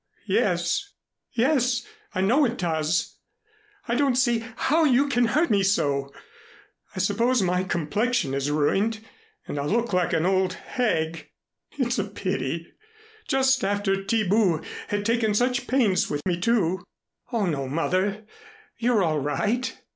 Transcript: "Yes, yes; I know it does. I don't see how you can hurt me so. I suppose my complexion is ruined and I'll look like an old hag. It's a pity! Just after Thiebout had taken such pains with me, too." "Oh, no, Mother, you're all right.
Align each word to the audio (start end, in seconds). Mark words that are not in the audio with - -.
"Yes, 0.25 0.95
yes; 1.33 1.85
I 2.15 2.21
know 2.21 2.43
it 2.43 2.57
does. 2.57 3.17
I 3.87 3.93
don't 3.93 4.15
see 4.15 4.43
how 4.55 4.83
you 4.83 5.07
can 5.07 5.25
hurt 5.25 5.51
me 5.51 5.61
so. 5.61 6.11
I 6.95 6.97
suppose 6.97 7.43
my 7.43 7.63
complexion 7.63 8.33
is 8.33 8.49
ruined 8.49 9.01
and 9.47 9.59
I'll 9.59 9.69
look 9.69 9.93
like 9.93 10.11
an 10.13 10.25
old 10.25 10.53
hag. 10.53 11.29
It's 11.77 11.99
a 11.99 12.03
pity! 12.05 12.73
Just 13.27 13.63
after 13.63 13.95
Thiebout 13.95 14.65
had 14.87 15.05
taken 15.05 15.35
such 15.35 15.67
pains 15.67 16.09
with 16.09 16.25
me, 16.25 16.39
too." 16.39 16.83
"Oh, 17.31 17.45
no, 17.45 17.67
Mother, 17.69 18.25
you're 18.79 19.03
all 19.03 19.19
right. 19.19 19.71